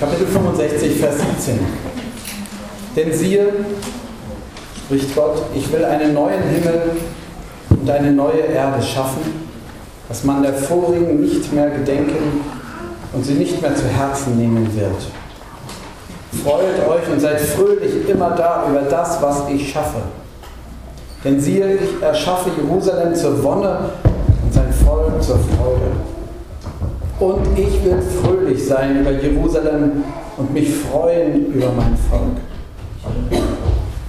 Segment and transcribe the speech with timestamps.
[0.00, 1.58] Kapitel 65, Vers 17.
[2.94, 3.48] Denn siehe,
[4.76, 6.92] spricht Gott, ich will einen neuen Himmel
[7.70, 9.48] und eine neue Erde schaffen,
[10.08, 12.42] dass man der vorigen nicht mehr gedenken
[13.12, 15.02] und sie nicht mehr zu Herzen nehmen wird.
[16.44, 20.02] Freut euch und seid fröhlich immer da über das, was ich schaffe.
[21.24, 23.90] Denn siehe, ich erschaffe Jerusalem zur Wonne
[24.44, 26.17] und sein Volk zur Freude.
[27.20, 30.04] Und ich will fröhlich sein über Jerusalem
[30.36, 32.36] und mich freuen über mein Volk.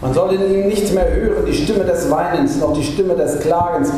[0.01, 3.39] Man soll in ihm nicht mehr hören die Stimme des Weinens, noch die Stimme des
[3.39, 3.89] Klagens.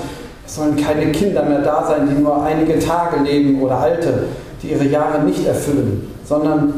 [0.45, 4.27] Es sollen keine Kinder mehr da sein, die nur einige Tage leben oder Alte,
[4.63, 6.73] die ihre Jahre nicht erfüllen, sondern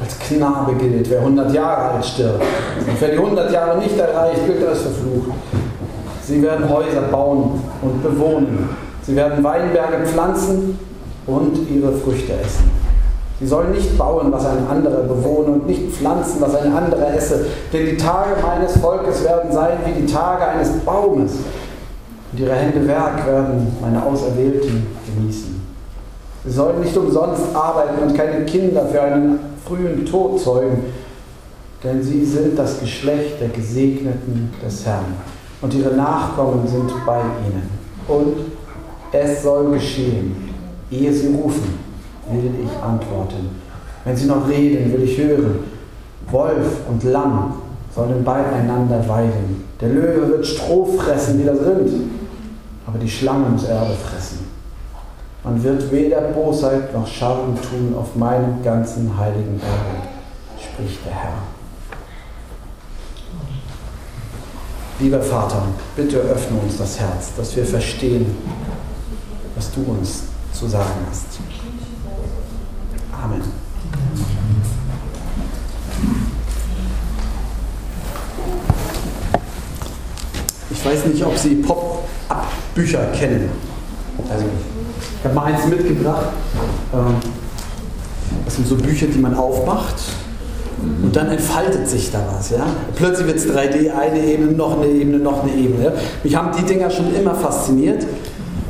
[0.00, 2.42] als Knabe gilt, wer 100 Jahre alt stirbt.
[2.42, 5.30] Und wer die 100 Jahre nicht erreicht, gilt als verflucht.
[6.22, 8.68] Sie werden Häuser bauen und bewohnen.
[9.02, 10.78] Sie werden Weinberge pflanzen
[11.26, 12.70] und ihre Früchte essen.
[13.40, 17.46] Sie sollen nicht bauen, was ein anderer bewohne und nicht pflanzen, was ein anderer esse.
[17.72, 21.32] Denn die Tage meines Volkes werden sein wie die Tage eines Baumes.
[22.32, 25.60] Und ihre Hände Werk werden meine Auserwählten genießen.
[26.44, 30.84] Sie sollen nicht umsonst arbeiten und keine Kinder für einen frühen Tod zeugen,
[31.82, 35.16] denn sie sind das Geschlecht der Gesegneten des Herrn.
[35.62, 37.70] Und ihre Nachkommen sind bei ihnen.
[38.06, 38.36] Und
[39.12, 40.49] es soll geschehen,
[40.90, 41.78] Ehe sie rufen,
[42.30, 43.50] will ich antworten.
[44.04, 45.60] Wenn sie noch reden, will ich hören.
[46.30, 47.54] Wolf und Lamm
[47.94, 49.64] sollen beieinander weiden.
[49.80, 51.90] Der Löwe wird Stroh fressen wie das Rind,
[52.86, 54.50] aber die Schlangen muss Erde fressen.
[55.42, 60.08] Man wird weder Bosheit noch Schaden tun auf meinem ganzen heiligen Berg,
[60.58, 61.32] spricht der Herr.
[64.98, 65.62] Lieber Vater,
[65.96, 68.26] bitte öffne uns das Herz, dass wir verstehen,
[69.56, 70.24] was du uns
[70.60, 71.40] zu sagen hast.
[73.12, 73.40] Amen.
[80.70, 83.48] Ich weiß nicht, ob Sie Pop-Up-Bücher kennen.
[84.30, 84.44] Also,
[85.18, 86.26] ich habe mal eins mitgebracht.
[86.92, 87.16] Ähm,
[88.44, 89.96] das sind so Bücher, die man aufmacht
[91.02, 92.50] und dann entfaltet sich da was.
[92.50, 92.66] Ja?
[92.96, 95.92] Plötzlich wird es 3D, eine Ebene, noch eine Ebene, noch eine Ebene.
[96.22, 98.04] Mich haben die Dinger schon immer fasziniert.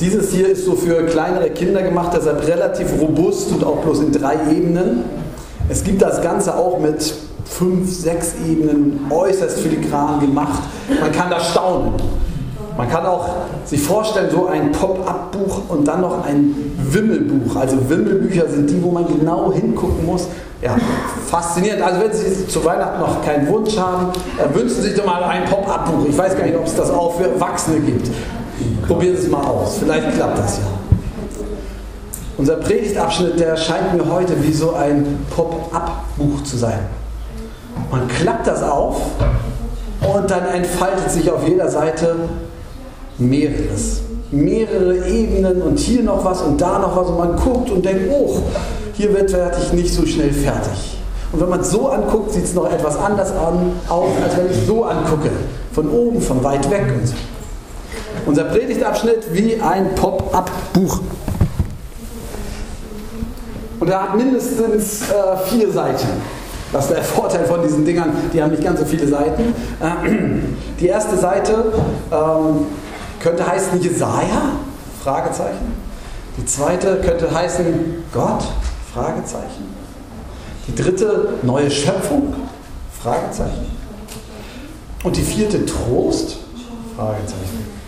[0.01, 4.13] Dieses hier ist so für kleinere Kinder gemacht, deshalb relativ robust und auch bloß in
[4.13, 5.05] drei Ebenen.
[5.69, 10.63] Es gibt das Ganze auch mit fünf, sechs Ebenen äußerst filigran gemacht.
[11.01, 11.93] Man kann da staunen.
[12.79, 13.29] Man kann auch
[13.67, 16.55] sich vorstellen, so ein Pop-up-Buch und dann noch ein
[16.91, 17.57] Wimmelbuch.
[17.57, 20.29] Also Wimmelbücher sind die, wo man genau hingucken muss.
[20.63, 20.77] Ja,
[21.27, 21.83] faszinierend.
[21.83, 24.07] Also wenn Sie zu Weihnachten noch keinen Wunsch haben,
[24.55, 26.07] wünschen Sie sich doch mal ein Pop-up-Buch.
[26.09, 28.09] Ich weiß gar nicht, ob es das auch für Erwachsene gibt.
[28.91, 29.77] Probieren Sie es mal aus.
[29.79, 30.65] Vielleicht klappt das ja.
[32.37, 36.81] Unser Predigtabschnitt, der scheint mir heute wie so ein Pop-up-Buch zu sein.
[37.93, 39.01] Man klappt das auf
[40.13, 42.17] und dann entfaltet sich auf jeder Seite
[43.19, 44.01] mehreres.
[44.33, 48.11] Mehrere Ebenen und hier noch was und da noch was und man guckt und denkt,
[48.11, 48.43] oh,
[48.95, 50.99] hier wird fertig nicht so schnell fertig.
[51.31, 54.51] Und wenn man es so anguckt, sieht es noch etwas anders an, aus, als wenn
[54.51, 55.31] ich so angucke.
[55.75, 57.15] Von oben, von weit weg und so.
[58.27, 61.01] Unser Predigtabschnitt wie ein Pop-up-Buch.
[63.81, 66.07] Und er hat mindestens äh, vier Seiten.
[66.73, 69.55] Das ist der Vorteil von diesen Dingern, die haben nicht ganz so viele Seiten.
[69.81, 71.73] Äh, die erste Seite
[72.13, 72.67] ähm,
[73.19, 74.53] könnte heißen Jesaja?
[75.03, 75.75] Fragezeichen.
[76.37, 78.45] Die zweite könnte heißen Gott?
[78.93, 79.75] Fragezeichen.
[80.69, 82.35] Die dritte neue Schöpfung?
[83.03, 83.67] Fragezeichen.
[85.03, 86.37] Und die vierte Trost?
[86.97, 87.80] Fragezeichen.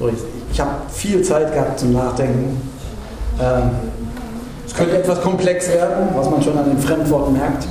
[0.00, 2.60] Ich, ich habe viel Zeit gehabt zum Nachdenken.
[3.40, 3.70] Ähm,
[4.66, 7.66] es könnte etwas komplex werden, was man schon an den Fremdworten merkt.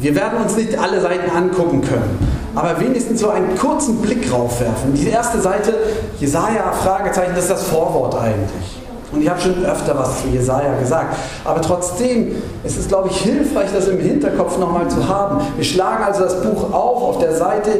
[0.00, 2.18] Wir werden uns nicht alle Seiten angucken können,
[2.54, 4.94] aber wenigstens so einen kurzen Blick drauf werfen.
[4.94, 5.74] Die erste Seite,
[6.18, 8.79] Jesaja, Fragezeichen, das ist das Vorwort eigentlich.
[9.12, 11.16] Und ich habe schon öfter was zu Jesaja gesagt.
[11.44, 15.40] Aber trotzdem ist es, glaube ich, hilfreich, das im Hinterkopf nochmal zu haben.
[15.56, 17.70] Wir schlagen also das Buch auf auf der Seite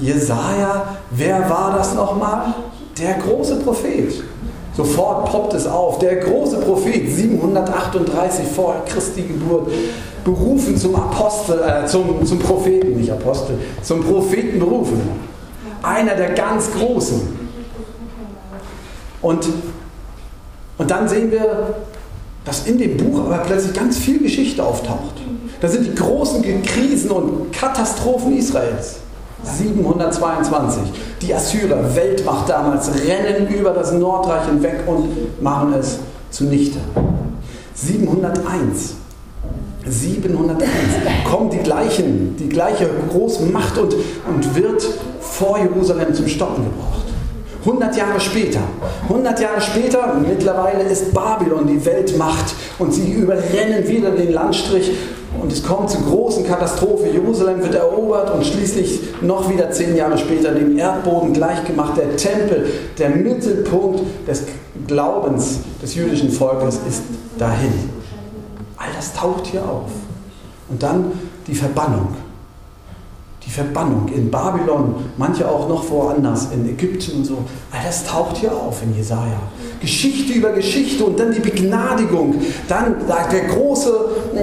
[0.00, 0.96] Jesaja.
[1.10, 2.54] Wer war das nochmal?
[2.98, 4.24] Der große Prophet.
[4.76, 5.98] Sofort poppt es auf.
[5.98, 9.70] Der große Prophet, 738 vor Christi Geburt,
[10.24, 15.00] berufen zum Apostel, äh, zum, zum Propheten, nicht Apostel, zum Propheten berufen.
[15.82, 17.20] Einer der ganz Großen.
[19.20, 19.48] Und
[20.78, 21.74] und dann sehen wir,
[22.44, 25.16] dass in dem Buch aber plötzlich ganz viel Geschichte auftaucht.
[25.60, 29.00] Da sind die großen Krisen und Katastrophen Israels.
[29.42, 30.82] 722.
[31.22, 35.98] Die Assyrer, Weltmacht damals, rennen über das Nordreich hinweg und machen es
[36.30, 36.78] zunichte.
[37.74, 38.94] 701.
[39.86, 40.68] 701
[41.30, 43.94] kommen die gleichen, die gleiche große Macht und,
[44.28, 44.86] und wird
[45.20, 47.07] vor Jerusalem zum Stoppen gebracht.
[47.60, 48.60] 100 Jahre später,
[49.08, 54.92] 100 Jahre später, mittlerweile ist Babylon die Weltmacht und sie überrennen wieder den Landstrich
[55.40, 57.08] und es kommt zur großen Katastrophe.
[57.12, 61.96] Jerusalem wird erobert und schließlich noch wieder zehn Jahre später dem Erdboden gleichgemacht.
[61.96, 62.66] Der Tempel,
[62.98, 64.44] der Mittelpunkt des
[64.86, 67.02] Glaubens des jüdischen Volkes ist
[67.38, 67.90] dahin.
[68.76, 69.90] All das taucht hier auf.
[70.68, 71.12] Und dann
[71.46, 72.08] die Verbannung
[73.48, 77.38] die Verbannung in Babylon, manche auch noch woanders, in Ägypten und so.
[77.72, 79.40] All das taucht hier auf in Jesaja.
[79.80, 82.34] Geschichte über Geschichte und dann die Begnadigung.
[82.68, 83.90] Dann der große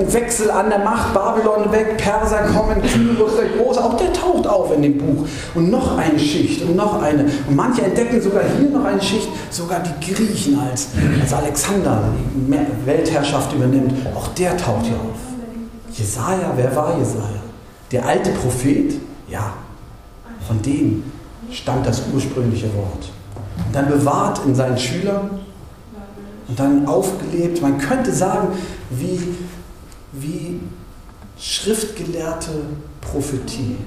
[0.08, 4.74] Wechsel an der Macht, Babylon weg, Perser kommen, Kyros der Große, auch der taucht auf
[4.76, 5.28] in dem Buch.
[5.54, 7.26] Und noch eine Schicht und noch eine.
[7.48, 10.88] Und manche entdecken sogar hier noch eine Schicht, sogar die Griechen, als,
[11.22, 13.94] als Alexander die Weltherrschaft übernimmt.
[14.16, 15.96] Auch der taucht hier auf.
[15.96, 17.45] Jesaja, wer war Jesaja?
[17.92, 18.96] Der alte Prophet,
[19.30, 19.54] ja,
[20.48, 21.04] von dem
[21.52, 23.12] stammt das ursprüngliche Wort.
[23.66, 25.40] Und dann bewahrt in seinen Schülern
[26.48, 27.62] und dann aufgelebt.
[27.62, 28.50] Man könnte sagen,
[28.90, 29.36] wie,
[30.12, 30.60] wie
[31.40, 32.52] schriftgelehrte
[33.02, 33.78] Prophetie.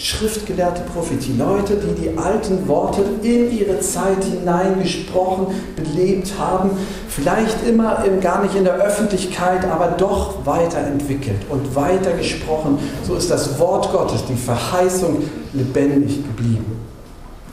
[0.00, 1.34] Schriftgelehrte Prophetie.
[1.36, 6.70] Leute, die die alten Worte in ihre Zeit hineingesprochen, belebt haben,
[7.06, 12.78] vielleicht immer im, gar nicht in der Öffentlichkeit, aber doch weiterentwickelt und weitergesprochen.
[13.06, 16.80] So ist das Wort Gottes, die Verheißung lebendig geblieben.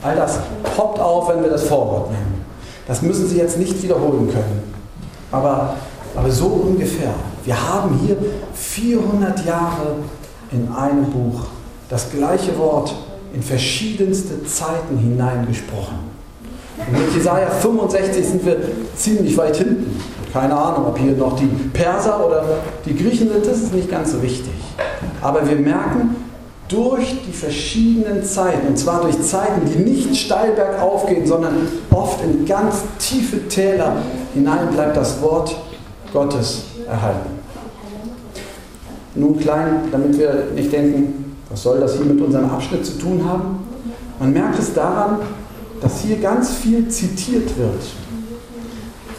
[0.02, 0.38] All das
[0.74, 2.46] poppt auf, wenn wir das Vorwort nehmen.
[2.86, 4.62] Das müssen Sie jetzt nicht wiederholen können.
[5.30, 5.74] Aber,
[6.16, 7.12] aber so ungefähr.
[7.44, 8.16] Wir haben hier
[8.54, 9.96] 400 Jahre
[10.50, 11.42] in einem Buch
[11.88, 12.94] das gleiche Wort
[13.34, 15.98] in verschiedenste Zeiten hineingesprochen.
[16.78, 18.56] Und mit Jesaja 65 sind wir
[18.96, 20.00] ziemlich weit hinten.
[20.32, 22.44] Keine Ahnung, ob hier noch die Perser oder
[22.84, 24.52] die Griechen sind, das ist nicht ganz so wichtig.
[25.20, 26.16] Aber wir merken,
[26.68, 32.22] durch die verschiedenen Zeiten, und zwar durch Zeiten, die nicht steil bergauf gehen, sondern oft
[32.22, 33.96] in ganz tiefe Täler
[34.34, 35.56] hinein bleibt das Wort
[36.12, 37.38] Gottes erhalten.
[39.14, 43.24] Nun klein, damit wir nicht denken, was soll das hier mit unserem Abschnitt zu tun
[43.26, 43.66] haben?
[44.18, 45.18] Man merkt es daran,
[45.80, 47.82] dass hier ganz viel zitiert wird.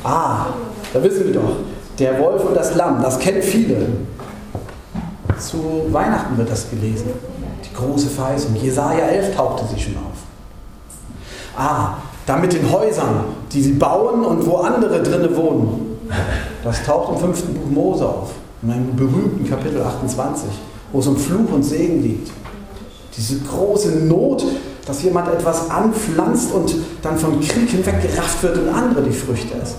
[0.04, 0.48] Ah,
[0.94, 1.56] da wissen wir doch,
[1.98, 3.88] der Wolf und das Lamm, das kennen viele.
[5.38, 7.08] Zu Weihnachten wird das gelesen.
[7.64, 8.56] Die große Verheißung.
[8.56, 10.20] Jesaja 11 tauchte sie schon auf.
[11.58, 16.00] Ah, da mit den Häusern, die sie bauen und wo andere drinnen wohnen.
[16.64, 20.50] Das taucht im fünften Buch Mose auf, in einem berühmten Kapitel 28
[20.92, 22.32] wo es um Fluch und Segen geht.
[23.16, 24.46] Diese große Not,
[24.86, 29.76] dass jemand etwas anpflanzt und dann vom Krieg hinweggerafft wird und andere die Früchte essen.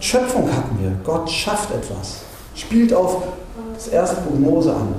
[0.00, 0.92] Schöpfung hatten wir.
[1.04, 2.20] Gott schafft etwas.
[2.54, 3.22] Spielt auf
[3.74, 4.94] das erste Buch Mose an.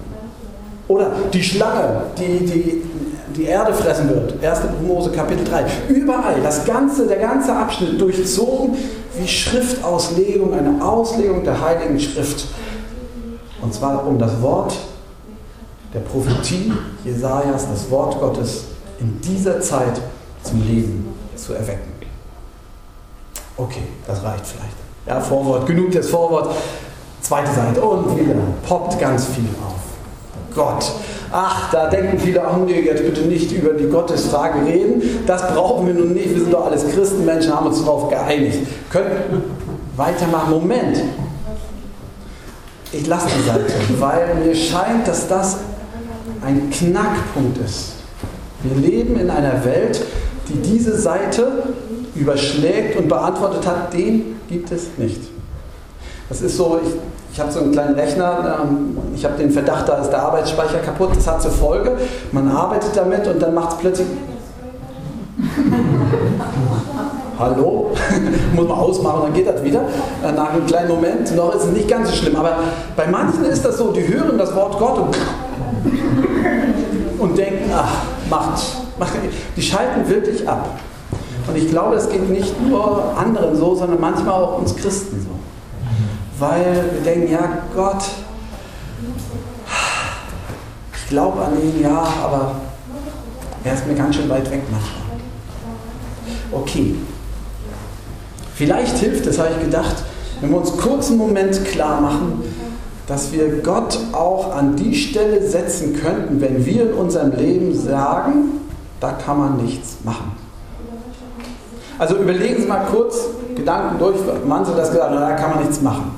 [0.87, 2.83] Oder die Schlange, die die,
[3.35, 4.41] die Erde fressen wird.
[4.41, 5.65] Erste Buch Mose, Kapitel 3.
[5.89, 8.75] Überall, das ganze, der ganze Abschnitt durchzogen
[9.19, 12.45] wie Schriftauslegung, eine Auslegung der Heiligen Schrift.
[13.61, 14.75] Und zwar um das Wort
[15.94, 16.71] der Prophetie
[17.03, 18.65] Jesajas, das Wort Gottes
[19.00, 20.00] in dieser Zeit
[20.44, 21.91] zum Leben zu erwecken.
[23.57, 24.75] Okay, das reicht vielleicht.
[25.06, 26.56] Ja, Vorwort, genug des Vorworts.
[27.21, 28.36] Zweite Seite und wieder
[28.67, 29.79] poppt ganz viel auf.
[30.55, 30.91] Gott.
[31.31, 35.01] Ach, da denken viele, ach nee, jetzt bitte nicht über die Gottesfrage reden.
[35.27, 36.29] Das brauchen wir nun nicht.
[36.29, 38.60] Wir sind doch alles Christenmenschen, haben uns darauf geeinigt.
[38.89, 39.43] Können
[39.95, 40.51] weitermachen.
[40.51, 41.03] Moment,
[42.91, 45.58] ich lasse die Seite, weil mir scheint, dass das
[46.46, 47.93] ein Knackpunkt ist.
[48.63, 50.03] Wir leben in einer Welt,
[50.48, 51.63] die diese Seite
[52.15, 55.22] überschlägt und beantwortet hat, den gibt es nicht.
[56.27, 56.93] Das ist so, ich,
[57.34, 60.79] ich habe so einen kleinen Rechner, ähm, ich habe den Verdacht, da ist der Arbeitsspeicher
[60.79, 61.12] kaputt.
[61.15, 61.98] Das hat zur Folge,
[62.31, 64.08] man arbeitet damit und dann macht es plötzlich
[67.39, 67.91] hallo,
[68.53, 69.81] muss man ausmachen, dann geht das wieder.
[70.24, 72.36] Äh, nach einem kleinen Moment, noch ist es nicht ganz so schlimm.
[72.36, 72.58] Aber
[72.96, 75.17] bei manchen ist das so, die hören das Wort Gott und,
[77.19, 78.62] und denken, ach, macht,
[79.00, 79.13] macht,
[79.55, 80.69] die schalten wirklich ab.
[81.48, 85.29] Und ich glaube, es geht nicht nur anderen so, sondern manchmal auch uns Christen so.
[86.38, 88.03] Weil wir denken, ja, Gott,
[90.96, 92.51] ich glaube an ihn, ja, aber
[93.63, 95.00] er ist mir ganz schön weit weg manchmal.
[96.51, 96.96] Okay,
[98.60, 99.96] Vielleicht hilft es, habe ich gedacht,
[100.42, 102.44] wenn wir uns kurz einen Moment klar machen,
[103.08, 108.60] dass wir Gott auch an die Stelle setzen könnten, wenn wir in unserem Leben sagen,
[109.00, 110.34] da kann man nichts machen.
[111.98, 116.12] Also überlegen Sie mal kurz, Gedanken durch, Sie das gesagt da kann man nichts machen.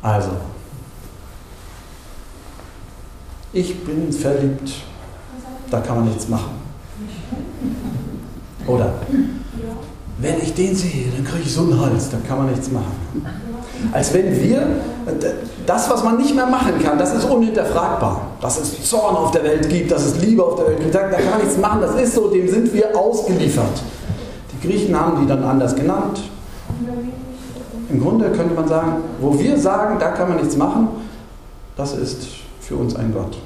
[0.00, 0.30] Also,
[3.52, 4.72] ich bin verliebt,
[5.70, 6.55] da kann man nichts machen.
[8.66, 8.94] Oder,
[10.18, 12.94] wenn ich den sehe, dann kriege ich so einen Hals, da kann man nichts machen.
[13.92, 14.66] Als wenn wir,
[15.66, 18.22] das, was man nicht mehr machen kann, das ist unhinterfragbar.
[18.40, 21.00] Dass es Zorn auf der Welt gibt, dass es Liebe auf der Welt gibt, da
[21.08, 23.82] kann man nichts machen, das ist so, dem sind wir ausgeliefert.
[24.52, 26.20] Die Griechen haben die dann anders genannt.
[27.90, 30.88] Im Grunde könnte man sagen, wo wir sagen, da kann man nichts machen,
[31.76, 32.26] das ist
[32.60, 33.36] für uns ein Gott.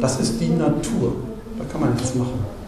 [0.00, 1.12] Das ist die Natur,
[1.58, 2.59] da kann man nichts machen.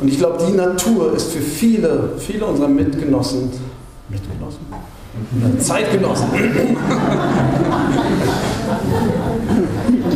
[0.00, 3.50] Und ich glaube, die Natur ist für viele, viele unserer Mitgenossen,
[4.08, 4.60] Mitgenossen?
[5.58, 6.28] Zeitgenossen.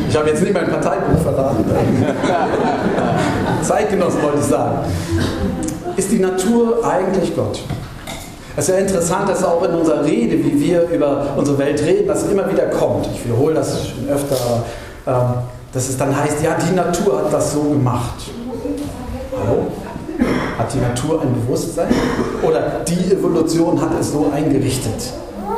[0.08, 1.64] Ich habe jetzt nicht mein Parteibuch verraten.
[3.62, 4.78] Zeitgenossen wollte ich sagen.
[5.96, 7.60] Ist die Natur eigentlich Gott?
[8.56, 12.08] Es ist ja interessant, dass auch in unserer Rede, wie wir über unsere Welt reden,
[12.08, 13.06] das immer wieder kommt.
[13.14, 14.64] Ich wiederhole das schon öfter,
[15.06, 15.22] ähm,
[15.72, 18.30] dass es dann heißt, ja, die Natur hat das so gemacht.
[19.32, 19.66] Hallo?
[20.58, 21.88] Hat die Natur ein Bewusstsein?
[22.42, 25.12] Oder die Evolution hat es so eingerichtet,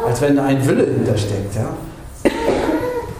[0.07, 1.55] als wenn da ein Wille hintersteckt.
[1.55, 1.71] Ja?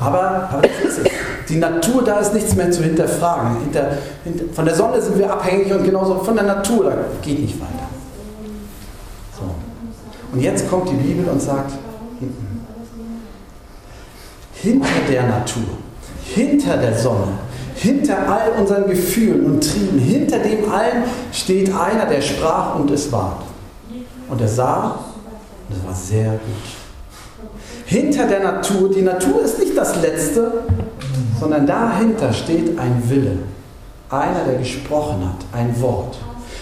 [0.01, 1.11] Aber, aber das ist es.
[1.49, 3.59] Die Natur, da ist nichts mehr zu hinterfragen.
[3.61, 3.91] Hinter,
[4.25, 7.61] hinter, von der Sonne sind wir abhängig und genauso von der Natur, da geht nicht
[7.61, 7.89] weiter.
[9.37, 9.43] So.
[10.33, 11.73] Und jetzt kommt die Bibel und sagt,
[14.55, 15.65] hinter der Natur,
[16.35, 17.29] hinter der Sonne,
[17.75, 23.11] hinter all unseren Gefühlen und Trieben, hinter dem allen steht einer, der sprach und es
[23.11, 23.43] war.
[24.29, 24.99] Und er sah
[25.69, 27.51] und es war sehr gut.
[27.87, 30.53] Hinter der Natur, die Natur ist nicht das Letzte,
[31.41, 33.39] sondern dahinter steht ein Wille.
[34.09, 36.17] Einer, der gesprochen hat, ein Wort.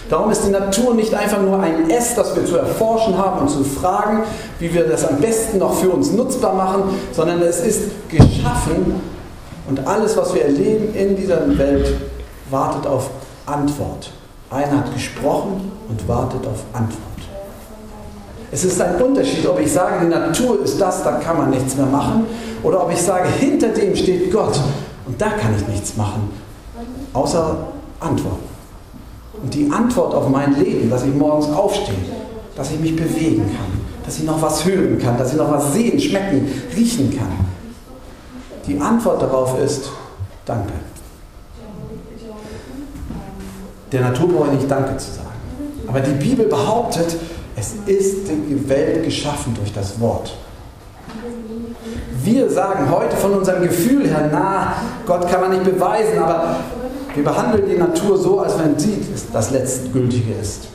[0.09, 3.49] Darum ist die Natur nicht einfach nur ein S, das wir zu erforschen haben und
[3.49, 4.23] zu fragen,
[4.57, 9.18] wie wir das am besten noch für uns nutzbar machen, sondern es ist geschaffen
[9.69, 11.95] und alles, was wir erleben in dieser Welt,
[12.49, 13.09] wartet auf
[13.45, 14.11] Antwort.
[14.49, 16.99] Einer hat gesprochen und wartet auf Antwort.
[18.51, 21.75] Es ist ein Unterschied, ob ich sage, die Natur ist das, da kann man nichts
[21.77, 22.25] mehr machen,
[22.63, 24.59] oder ob ich sage, hinter dem steht Gott
[25.05, 26.31] und da kann ich nichts machen,
[27.13, 27.57] außer
[27.99, 28.49] Antworten.
[29.43, 31.95] Und die Antwort auf mein Leben, dass ich morgens aufstehe,
[32.55, 35.71] dass ich mich bewegen kann, dass ich noch was hören kann, dass ich noch was
[35.73, 37.45] sehen, schmecken, riechen kann,
[38.69, 39.89] die Antwort darauf ist
[40.45, 40.73] Danke.
[43.91, 45.27] Der Natur brauche ich nicht Danke zu sagen.
[45.87, 47.17] Aber die Bibel behauptet,
[47.55, 50.35] es ist die Welt geschaffen durch das Wort.
[52.23, 54.73] Wir sagen heute von unserem Gefühl her, na,
[55.05, 56.57] Gott kann man nicht beweisen, aber
[57.15, 60.67] wir behandeln die Natur so, als wenn sie das Letztgültige ist.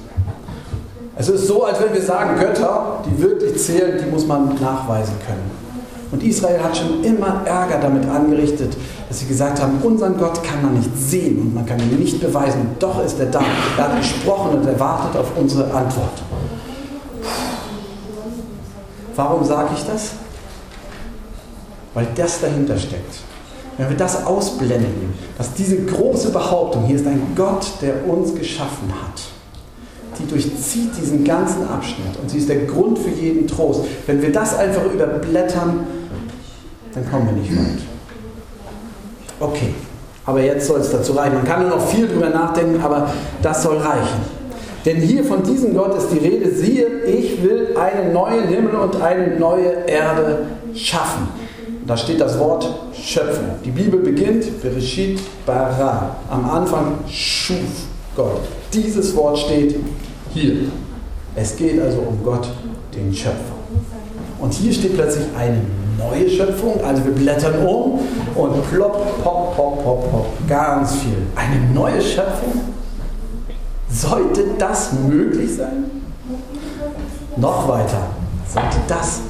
[1.16, 5.14] Es ist so, als wenn wir sagen, Götter, die wirklich zählen, die muss man nachweisen
[5.24, 5.63] können.
[6.10, 8.76] Und Israel hat schon immer Ärger damit angerichtet,
[9.08, 12.20] dass sie gesagt haben, unseren Gott kann man nicht sehen und man kann ihn nicht
[12.20, 12.68] beweisen.
[12.78, 13.42] Doch ist er da.
[13.76, 16.22] Er hat gesprochen und er wartet auf unsere Antwort.
[19.16, 20.10] Warum sage ich das?
[21.94, 23.20] Weil das dahinter steckt.
[23.76, 28.92] Wenn wir das ausblenden, dass diese große Behauptung, hier ist ein Gott, der uns geschaffen
[28.92, 29.33] hat,
[30.18, 33.84] die durchzieht diesen ganzen Abschnitt und sie ist der Grund für jeden Trost.
[34.06, 35.86] Wenn wir das einfach überblättern,
[36.94, 37.82] dann kommen wir nicht weit.
[39.40, 39.74] Okay,
[40.26, 41.34] aber jetzt soll es dazu reichen.
[41.34, 43.10] Man kann noch viel drüber nachdenken, aber
[43.42, 44.44] das soll reichen.
[44.84, 49.00] Denn hier von diesem Gott ist die Rede, siehe, ich will einen neuen Himmel und
[49.00, 51.28] eine neue Erde schaffen.
[51.86, 53.44] Da steht das Wort schöpfen.
[53.64, 56.16] Die Bibel beginnt, Bereshit bara.
[56.30, 57.58] Am Anfang schuf
[58.16, 58.40] Gott.
[58.72, 59.76] Dieses Wort steht
[60.34, 60.56] hier.
[61.36, 62.48] Es geht also um Gott,
[62.94, 63.54] den Schöpfer.
[64.40, 65.60] Und hier steht plötzlich eine
[65.98, 66.84] neue Schöpfung.
[66.84, 68.00] Also wir blättern um
[68.34, 70.26] und plopp, pop, pop, pop, pop.
[70.48, 71.16] Ganz viel.
[71.34, 72.60] Eine neue Schöpfung?
[73.88, 75.90] Sollte das möglich sein?
[77.36, 78.08] Noch weiter.
[78.52, 79.20] Sollte das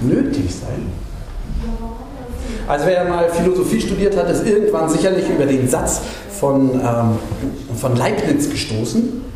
[0.00, 0.92] nötig sein?
[2.66, 6.00] Also wer mal Philosophie studiert hat, ist irgendwann sicherlich über den Satz
[6.38, 7.18] von, ähm,
[7.76, 9.27] von Leibniz gestoßen.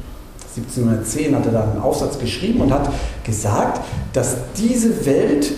[0.56, 2.88] 1710 hat er da einen Aufsatz geschrieben und hat
[3.25, 3.80] gesagt,
[4.12, 5.50] dass diese Welt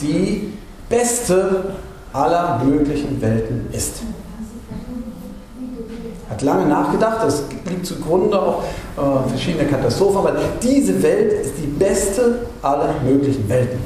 [0.00, 0.52] die
[0.88, 1.74] beste
[2.12, 3.96] aller möglichen Welten ist.
[6.30, 8.62] Hat lange nachgedacht, das liegt zugrunde auch
[8.96, 13.80] äh, verschiedene Katastrophen, aber diese Welt ist die beste aller möglichen Welten.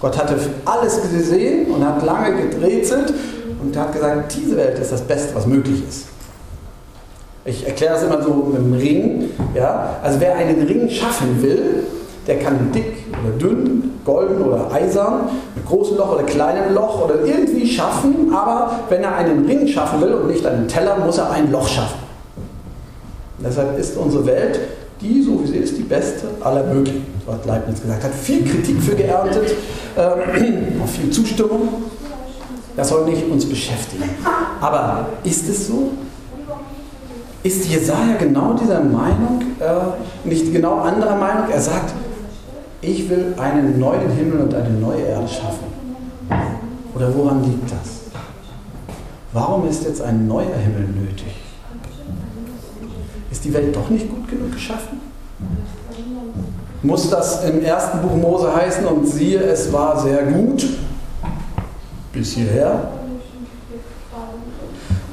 [0.00, 3.12] Gott hatte alles gesehen und hat lange gedrehzelt
[3.60, 6.09] und hat gesagt, diese Welt ist das Beste, was möglich ist.
[7.50, 9.30] Ich erkläre das immer so mit dem Ring.
[9.54, 9.96] Ja?
[10.02, 11.84] Also wer einen Ring schaffen will,
[12.28, 15.22] der kann dick oder dünn, golden oder eisern,
[15.56, 20.00] mit großem Loch oder kleinem Loch oder irgendwie schaffen, aber wenn er einen Ring schaffen
[20.00, 21.98] will und nicht einen Teller, muss er ein Loch schaffen.
[23.44, 24.60] Deshalb ist unsere Welt,
[25.00, 28.14] die, so wie sie ist, die beste aller möglichen, was Leibniz gesagt hat.
[28.14, 29.54] Viel Kritik für geerntet,
[29.96, 30.00] äh,
[30.82, 31.68] auch viel Zustimmung.
[32.76, 34.04] Das soll nicht uns beschäftigen.
[34.60, 35.90] Aber ist es so?
[37.42, 41.48] Ist Jesaja genau dieser Meinung, äh, nicht genau anderer Meinung?
[41.50, 41.94] Er sagt,
[42.82, 45.70] ich will einen neuen Himmel und eine neue Erde schaffen.
[46.94, 48.00] Oder woran liegt das?
[49.32, 51.34] Warum ist jetzt ein neuer Himmel nötig?
[53.30, 55.00] Ist die Welt doch nicht gut genug geschaffen?
[56.82, 60.66] Muss das im ersten Buch Mose heißen und siehe, es war sehr gut
[62.12, 62.90] bis hierher?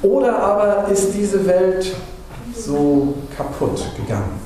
[0.02, 1.94] Oder aber ist diese Welt
[2.68, 4.40] so kaputt gegangen?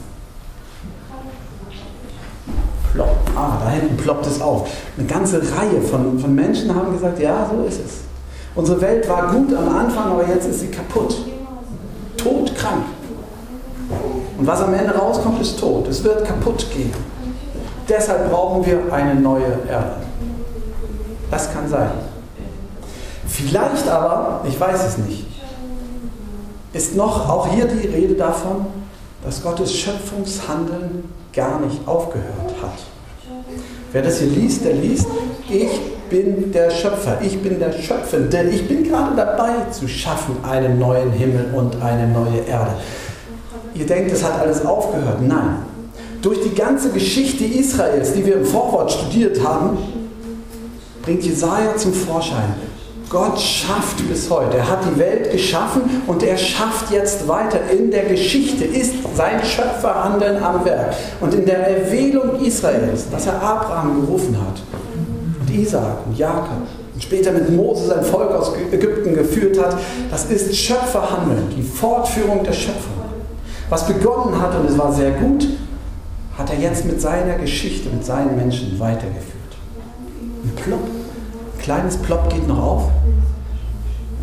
[2.94, 3.18] Plopp.
[3.36, 4.70] Ah, da hinten ploppt es auf.
[4.98, 7.92] Eine ganze Reihe von, von Menschen haben gesagt, ja, so ist es.
[8.54, 11.16] Unsere Welt war gut am Anfang, aber jetzt ist sie kaputt.
[12.18, 12.84] Todkrank.
[14.38, 15.88] Und was am Ende rauskommt, ist tot.
[15.88, 16.94] Es wird kaputt gehen.
[17.88, 19.96] Deshalb brauchen wir eine neue Erde.
[21.30, 21.92] Das kann sein.
[23.28, 25.26] Vielleicht aber, ich weiß es nicht,
[26.74, 28.66] ist noch auch hier die Rede davon,
[29.24, 32.80] dass Gottes Schöpfungshandeln gar nicht aufgehört hat.
[33.92, 35.08] Wer das hier liest, der liest,
[35.50, 35.70] ich
[36.10, 41.12] bin der Schöpfer, ich bin der Schöpfende, ich bin gerade dabei zu schaffen einen neuen
[41.12, 42.72] Himmel und eine neue Erde.
[43.74, 45.22] Ihr denkt, es hat alles aufgehört.
[45.22, 45.58] Nein.
[46.22, 49.78] Durch die ganze Geschichte Israels, die wir im Vorwort studiert haben,
[51.02, 52.54] bringt Jesaja zum Vorschein.
[53.12, 54.56] Gott schafft bis heute.
[54.58, 57.60] Er hat die Welt geschaffen und er schafft jetzt weiter.
[57.70, 60.96] In der Geschichte ist sein Schöpferhandeln am Werk.
[61.20, 64.62] Und in der Erwählung Israels, dass er Abraham gerufen hat
[65.42, 66.62] und Isaak und Jakob
[66.94, 69.76] und später mit Mose sein Volk aus Ägypten geführt hat,
[70.10, 72.94] das ist Schöpferhandeln, die Fortführung der Schöpfung.
[73.70, 75.48] Was begonnen hat und es war sehr gut,
[76.38, 79.36] hat er jetzt mit seiner Geschichte, mit seinen Menschen weitergeführt.
[80.44, 81.01] Ein ein
[81.62, 82.84] kleines Plopp geht noch auf.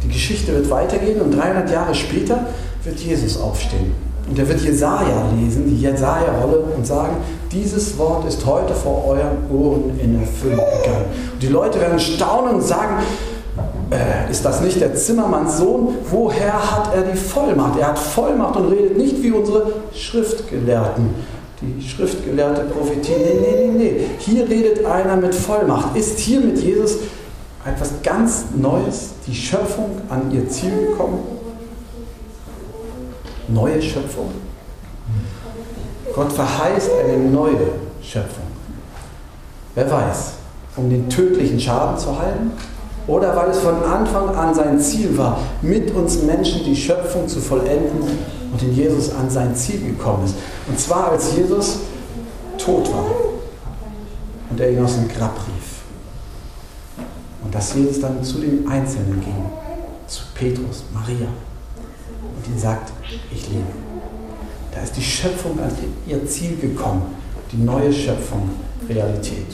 [0.02, 2.46] Die Geschichte wird weitergehen und 300 Jahre später
[2.84, 3.92] wird Jesus aufstehen.
[4.28, 7.16] Und er wird Jesaja lesen, die Jesaja-Rolle, und sagen:
[7.50, 11.06] Dieses Wort ist heute vor euren Ohren in Erfüllung gegangen.
[11.32, 12.98] Und die Leute werden staunen und sagen:
[13.90, 15.94] äh, ist das nicht der Zimmermanns Sohn?
[16.10, 17.78] Woher hat er die Vollmacht?
[17.78, 21.08] Er hat Vollmacht und redet nicht wie unsere Schriftgelehrten.
[21.62, 23.12] Die schriftgelehrte Prophetie.
[23.16, 24.00] Nee, nee, nee, nee.
[24.18, 25.96] Hier redet einer mit Vollmacht.
[25.96, 26.98] Ist hier mit Jesus
[27.68, 31.20] etwas ganz Neues, die Schöpfung, an ihr Ziel gekommen?
[33.48, 34.30] Neue Schöpfung.
[36.14, 38.44] Gott verheißt eine neue Schöpfung.
[39.74, 40.32] Wer weiß,
[40.76, 42.52] um den tödlichen Schaden zu heilen
[43.06, 47.40] oder weil es von Anfang an sein Ziel war, mit uns Menschen die Schöpfung zu
[47.40, 48.18] vollenden
[48.52, 50.34] und in Jesus an sein Ziel gekommen ist.
[50.68, 51.78] Und zwar als Jesus
[52.58, 53.06] tot war
[54.50, 55.57] und er ihn aus dem Grab rief.
[57.48, 59.46] Und dass Jesus dann zu den Einzelnen ging,
[60.06, 61.28] zu Petrus, Maria
[62.36, 62.92] und ihn sagt,
[63.32, 63.64] ich liebe.
[64.70, 65.70] Da ist die Schöpfung an
[66.06, 67.14] ihr Ziel gekommen,
[67.50, 68.50] die neue Schöpfung
[68.86, 69.46] Realität.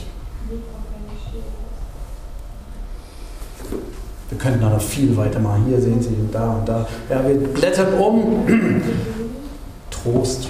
[4.28, 5.66] Wir könnten da noch viel weiter machen.
[5.68, 6.88] Hier sehen Sie und da und da.
[7.08, 8.44] Ja, wir blättern um.
[9.92, 10.48] Trost.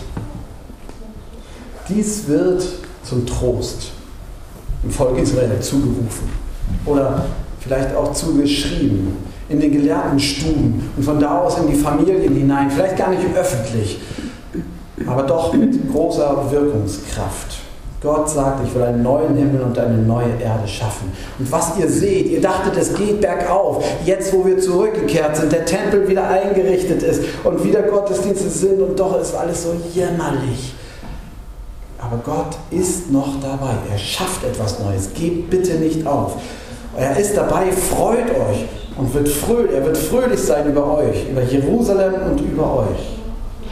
[1.91, 2.65] Dies wird
[3.03, 3.93] zum Trost
[4.83, 6.44] im Volk Israel zugerufen.
[6.85, 7.25] Oder
[7.61, 9.17] vielleicht auch zugeschrieben.
[9.49, 12.71] In den gelehrten Stuben und von da aus in die Familien hinein.
[12.71, 13.99] Vielleicht gar nicht öffentlich,
[15.07, 17.59] aber doch mit großer Wirkungskraft.
[18.05, 21.11] Gott sagt, ich will einen neuen Himmel und eine neue Erde schaffen.
[21.39, 23.83] Und was ihr seht, ihr dachtet, es geht bergauf.
[24.05, 29.01] Jetzt, wo wir zurückgekehrt sind, der Tempel wieder eingerichtet ist und wieder Gottesdienste sind und
[29.01, 30.75] doch ist alles so jämmerlich.
[32.15, 33.73] Aber Gott ist noch dabei.
[33.91, 35.11] Er schafft etwas Neues.
[35.15, 36.37] Gebt bitte nicht auf.
[36.97, 41.43] Er ist dabei, freut euch und wird fröhlich, er wird fröhlich sein über euch, über
[41.43, 43.19] Jerusalem und über euch.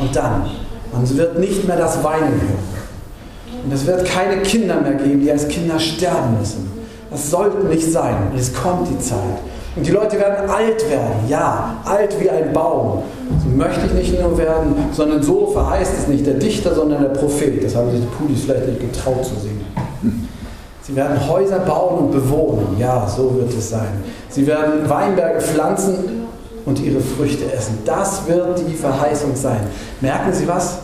[0.00, 0.46] Und dann,
[0.92, 3.62] man wird nicht mehr das Weinen hören.
[3.64, 6.68] Und es wird keine Kinder mehr geben, die als Kinder sterben müssen.
[7.12, 8.16] Das sollte nicht sein.
[8.32, 9.38] Und es kommt die Zeit.
[9.74, 11.28] Und die Leute werden alt werden.
[11.28, 13.02] Ja, alt wie ein Baum.
[13.42, 17.08] So möchte ich nicht nur werden, sondern so verheißt es nicht der Dichter, sondern der
[17.10, 17.64] Prophet.
[17.64, 19.64] Das haben sich die Pudis vielleicht nicht getraut zu singen.
[20.82, 22.76] Sie werden Häuser bauen und bewohnen.
[22.78, 24.02] Ja, so wird es sein.
[24.28, 26.26] Sie werden Weinberge pflanzen
[26.66, 27.78] und ihre Früchte essen.
[27.84, 29.60] Das wird die Verheißung sein.
[30.00, 30.78] Merken Sie was?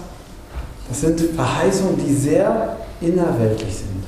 [0.88, 4.05] Das sind Verheißungen, die sehr innerweltlich sind.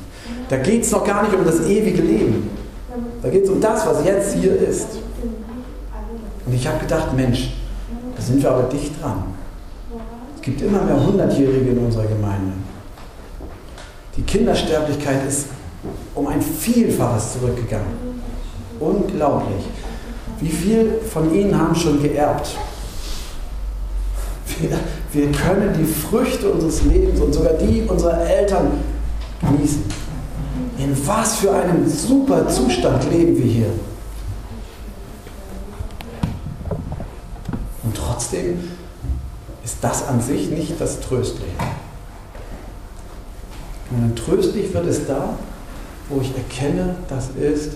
[0.48, 2.59] Da geht es noch gar nicht um das ewige Leben.
[3.22, 4.88] Da geht es um das, was jetzt hier ist.
[6.46, 7.52] Und ich habe gedacht, Mensch,
[8.16, 9.24] da sind wir aber dicht dran.
[10.36, 12.52] Es gibt immer mehr Hundertjährige in unserer Gemeinde.
[14.16, 15.46] Die Kindersterblichkeit ist
[16.14, 18.20] um ein Vielfaches zurückgegangen.
[18.78, 19.64] Unglaublich.
[20.40, 22.56] Wie viel von Ihnen haben schon geerbt?
[24.58, 24.70] Wir,
[25.12, 28.72] wir können die Früchte unseres Lebens und sogar die unserer Eltern
[29.40, 29.84] genießen.
[30.80, 33.70] In was für einem super Zustand leben wir hier.
[37.82, 38.58] Und trotzdem
[39.62, 41.52] ist das an sich nicht das Tröstliche.
[43.90, 45.36] Und tröstlich wird es da,
[46.08, 47.72] wo ich erkenne, das ist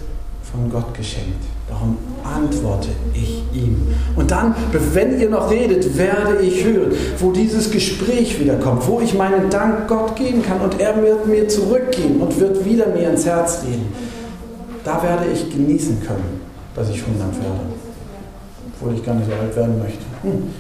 [0.51, 1.45] von Gott geschenkt.
[1.69, 3.87] Darum antworte ich ihm.
[4.17, 4.55] Und dann,
[4.93, 9.89] wenn ihr noch redet, werde ich hören, wo dieses Gespräch wiederkommt, wo ich meinen Dank
[9.89, 13.93] Gott geben kann und er wird mir zurückgeben und wird wieder mir ins Herz reden.
[14.85, 16.41] Da werde ich genießen können,
[16.75, 17.61] dass ich 100 werde.
[18.75, 20.05] Obwohl ich gar nicht so alt werden möchte.
[20.23, 20.51] Hm.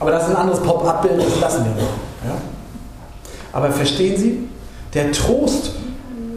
[0.00, 1.90] Aber das ist ein anderes Pop-up-Bild, das lassen wir noch.
[2.24, 2.40] Ja?
[3.52, 4.48] Aber verstehen Sie,
[4.94, 5.72] der Trost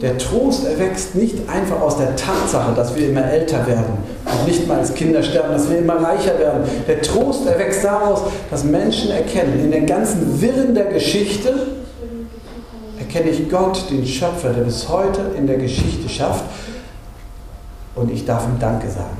[0.02, 4.66] der Trost erwächst nicht einfach aus der Tatsache, dass wir immer älter werden und nicht
[4.66, 6.64] mal als Kinder sterben, dass wir immer reicher werden.
[6.88, 11.68] Der Trost erwächst daraus, dass Menschen erkennen, in den ganzen Wirren der Geschichte
[12.98, 16.44] erkenne ich Gott, den Schöpfer, der bis heute in der Geschichte schafft
[17.94, 19.16] und ich darf ihm Danke sagen.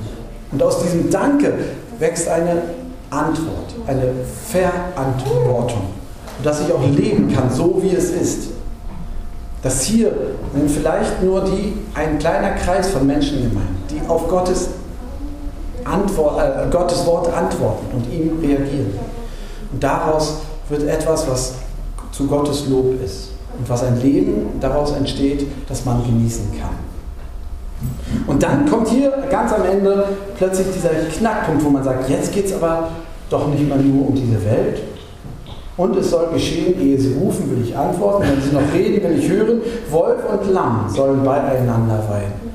[0.51, 1.53] Und aus diesem Danke
[1.97, 2.61] wächst eine
[3.09, 4.11] Antwort, eine
[4.49, 5.83] Verantwortung,
[6.43, 8.52] dass ich auch leben kann, so wie es ist
[9.63, 10.11] dass hier
[10.53, 14.67] sind vielleicht nur die, ein kleiner Kreis von Menschen gemeint, die auf Gottes,
[15.85, 18.93] Antwort, äh, Gottes Wort antworten und ihm reagieren.
[19.71, 21.53] Und daraus wird etwas, was
[22.11, 26.75] zu Gottes Lob ist und was ein Leben daraus entsteht, das man genießen kann.
[28.27, 30.05] Und dann kommt hier ganz am Ende
[30.37, 32.89] plötzlich dieser Knackpunkt, wo man sagt, jetzt geht es aber
[33.29, 34.81] doch nicht mal nur um diese Welt,
[35.75, 38.25] und es soll geschehen, ehe sie rufen, will ich antworten.
[38.29, 39.61] Wenn sie noch reden, will ich hören.
[39.89, 42.53] Wolf und Lamm sollen beieinander weiden.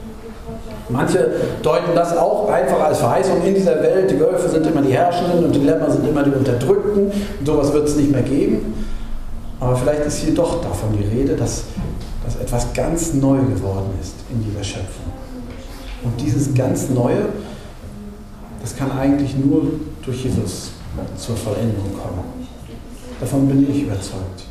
[0.89, 1.31] Manche
[1.63, 4.11] deuten das auch einfach als Verheißung in dieser Welt.
[4.11, 7.11] Die Wölfe sind immer die Herrschenden und die Lämmer sind immer die Unterdrückten.
[7.11, 8.75] Und sowas wird es nicht mehr geben.
[9.61, 11.65] Aber vielleicht ist hier doch davon die Rede, dass,
[12.25, 15.13] dass etwas ganz neu geworden ist in dieser Schöpfung.
[16.05, 17.27] Und dieses ganz Neue,
[18.63, 19.63] das kann eigentlich nur
[20.05, 20.71] durch Jesus
[21.17, 22.39] zur Vollendung kommen.
[23.21, 24.45] Davon bin ich überzeugt.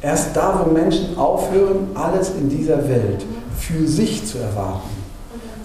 [0.00, 3.24] Erst da, wo Menschen aufhören, alles in dieser Welt
[3.58, 4.90] für sich zu erwarten,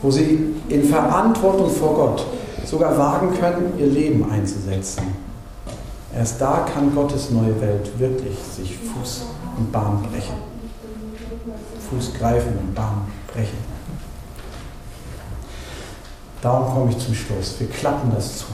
[0.02, 2.26] wo sie in Verantwortung vor Gott
[2.66, 5.04] sogar wagen können, ihr Leben einzusetzen,
[6.16, 9.24] erst da kann Gottes neue Welt wirklich sich Fuß
[9.58, 10.36] und Bahn brechen.
[11.90, 13.58] Fuß greifen und Bahn brechen.
[16.42, 17.56] Darum komme ich zum Schluss.
[17.60, 18.46] Wir klappen das zu.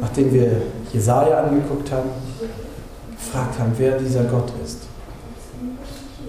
[0.00, 0.62] Nachdem wir
[0.92, 2.10] Jesaja angeguckt haben,
[3.18, 4.78] gefragt haben, wer dieser Gott ist.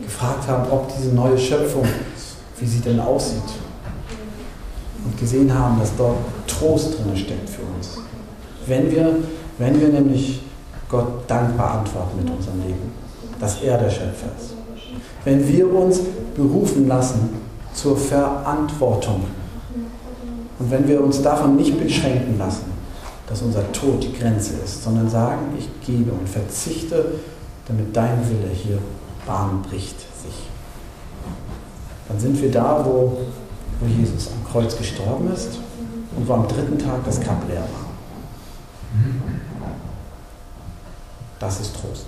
[0.01, 1.85] Gefragt haben, ob diese neue Schöpfung,
[2.59, 3.41] wie sie denn aussieht.
[5.05, 7.99] Und gesehen haben, dass dort Trost drin steckt für uns.
[8.65, 9.15] Wenn wir,
[9.57, 10.41] wenn wir nämlich
[10.89, 12.91] Gott dankbar antworten mit unserem Leben,
[13.39, 14.53] dass er der Schöpfer ist.
[15.23, 16.01] Wenn wir uns
[16.35, 17.29] berufen lassen
[17.73, 19.23] zur Verantwortung
[20.57, 22.78] und wenn wir uns davon nicht beschränken lassen,
[23.29, 27.13] dass unser Tod die Grenze ist, sondern sagen, ich gebe und verzichte,
[27.67, 28.79] damit dein Wille hier
[29.25, 30.47] Bahn bricht sich.
[32.07, 33.19] Dann sind wir da, wo,
[33.79, 35.59] wo Jesus am Kreuz gestorben ist
[36.17, 37.89] und wo am dritten Tag das Grab leer war.
[41.37, 42.07] Das ist Trost.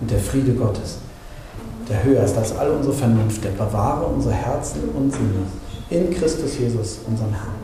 [0.00, 0.98] Und der Friede Gottes,
[1.86, 5.46] der höher ist als all unsere Vernunft, der bewahre unsere Herzen und Sinne
[5.90, 7.54] in Christus Jesus, unserem Herrn.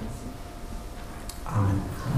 [1.46, 1.93] Amen.